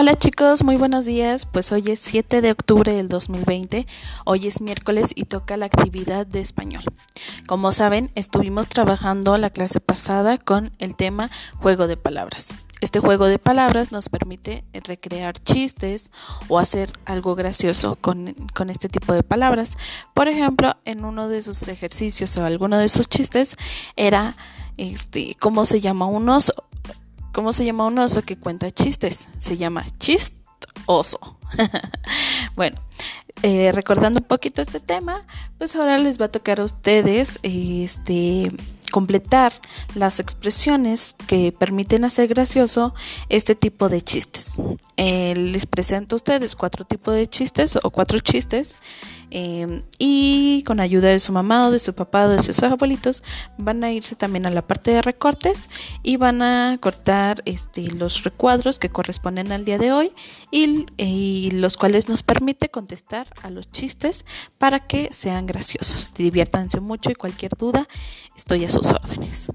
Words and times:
Hola 0.00 0.14
chicos, 0.14 0.62
muy 0.62 0.76
buenos 0.76 1.06
días. 1.06 1.44
Pues 1.44 1.72
hoy 1.72 1.82
es 1.88 1.98
7 1.98 2.40
de 2.40 2.52
octubre 2.52 2.94
del 2.94 3.08
2020. 3.08 3.84
Hoy 4.24 4.46
es 4.46 4.60
miércoles 4.60 5.10
y 5.12 5.24
toca 5.24 5.56
la 5.56 5.66
actividad 5.66 6.24
de 6.24 6.38
español. 6.38 6.84
Como 7.48 7.72
saben, 7.72 8.12
estuvimos 8.14 8.68
trabajando 8.68 9.36
la 9.38 9.50
clase 9.50 9.80
pasada 9.80 10.38
con 10.38 10.70
el 10.78 10.94
tema 10.94 11.32
juego 11.56 11.88
de 11.88 11.96
palabras. 11.96 12.54
Este 12.80 13.00
juego 13.00 13.26
de 13.26 13.40
palabras 13.40 13.90
nos 13.90 14.08
permite 14.08 14.62
recrear 14.72 15.36
chistes 15.36 16.12
o 16.46 16.60
hacer 16.60 16.92
algo 17.04 17.34
gracioso 17.34 17.96
con, 18.00 18.34
con, 18.54 18.70
este 18.70 18.88
tipo 18.88 19.12
de 19.12 19.24
palabras. 19.24 19.76
Por 20.14 20.28
ejemplo, 20.28 20.76
en 20.84 21.04
uno 21.04 21.26
de 21.26 21.38
esos 21.38 21.66
ejercicios 21.66 22.36
o 22.36 22.44
alguno 22.44 22.78
de 22.78 22.84
esos 22.84 23.08
chistes 23.08 23.56
era 23.96 24.36
este, 24.76 25.34
cómo 25.40 25.64
se 25.64 25.80
llama 25.80 26.06
un 26.06 26.28
oso 26.28 26.52
¿Cómo 27.38 27.52
se 27.52 27.64
llama 27.64 27.86
un 27.86 27.96
oso 28.00 28.22
que 28.22 28.36
cuenta 28.36 28.68
chistes? 28.72 29.28
Se 29.38 29.56
llama 29.56 29.86
chistoso. 30.00 31.38
bueno, 32.56 32.76
eh, 33.44 33.70
recordando 33.70 34.18
un 34.18 34.24
poquito 34.24 34.60
este 34.60 34.80
tema, 34.80 35.24
pues 35.56 35.76
ahora 35.76 35.98
les 35.98 36.20
va 36.20 36.24
a 36.24 36.30
tocar 36.32 36.58
a 36.58 36.64
ustedes 36.64 37.38
este 37.44 38.50
completar 38.90 39.52
las 39.94 40.18
expresiones 40.18 41.14
que 41.28 41.52
permiten 41.52 42.04
hacer 42.04 42.26
gracioso 42.26 42.92
este 43.28 43.54
tipo 43.54 43.88
de 43.88 44.02
chistes. 44.02 44.56
Eh, 44.96 45.36
les 45.36 45.64
presento 45.66 46.16
a 46.16 46.18
ustedes 46.18 46.56
cuatro 46.56 46.84
tipos 46.84 47.14
de 47.14 47.28
chistes 47.28 47.78
o 47.80 47.90
cuatro 47.90 48.18
chistes 48.18 48.74
Em, 49.30 49.82
y 49.98 50.62
con 50.66 50.80
ayuda 50.80 51.08
de 51.08 51.20
su 51.20 51.32
mamá 51.32 51.68
o 51.68 51.70
de 51.70 51.78
su 51.78 51.94
papá 51.94 52.24
o 52.24 52.28
de 52.28 52.42
sus 52.42 52.62
abuelitos 52.62 53.22
van 53.58 53.84
a 53.84 53.92
irse 53.92 54.16
también 54.16 54.46
a 54.46 54.50
la 54.50 54.66
parte 54.66 54.90
de 54.90 55.02
recortes 55.02 55.68
y 56.02 56.16
van 56.16 56.40
a 56.40 56.78
cortar 56.80 57.42
este, 57.44 57.90
los 57.90 58.24
recuadros 58.24 58.78
que 58.78 58.88
corresponden 58.88 59.52
al 59.52 59.66
día 59.66 59.76
de 59.76 59.92
hoy 59.92 60.12
y, 60.50 60.86
y 60.96 61.50
los 61.50 61.76
cuales 61.76 62.08
nos 62.08 62.22
permite 62.22 62.70
contestar 62.70 63.26
a 63.42 63.50
los 63.50 63.70
chistes 63.70 64.24
para 64.56 64.80
que 64.80 65.10
sean 65.12 65.46
graciosos. 65.46 66.10
Diviértanse 66.14 66.80
mucho 66.80 67.10
y 67.10 67.14
cualquier 67.14 67.52
duda 67.56 67.86
estoy 68.34 68.64
a 68.64 68.70
sus 68.70 68.90
órdenes. 68.90 69.50